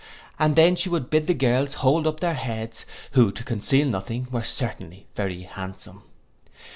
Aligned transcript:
And 0.39 0.55
then 0.55 0.75
she 0.75 0.89
would 0.89 1.11
bid 1.11 1.27
the 1.27 1.35
girls 1.35 1.75
hold 1.75 2.07
up 2.07 2.21
their 2.21 2.33
heads; 2.33 2.87
who, 3.11 3.31
to 3.33 3.43
conceal 3.43 3.85
nothing, 3.87 4.27
were 4.31 4.41
certainly 4.43 5.05
very 5.13 5.43
handsome. 5.43 6.01